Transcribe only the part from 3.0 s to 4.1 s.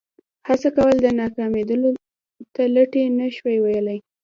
نه شو ویلای.